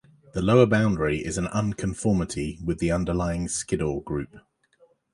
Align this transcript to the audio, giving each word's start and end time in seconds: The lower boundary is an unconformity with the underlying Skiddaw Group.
The 0.33 0.41
lower 0.41 0.65
boundary 0.65 1.23
is 1.23 1.37
an 1.37 1.45
unconformity 1.49 2.57
with 2.65 2.79
the 2.79 2.89
underlying 2.89 3.45
Skiddaw 3.47 3.99
Group. 4.03 4.35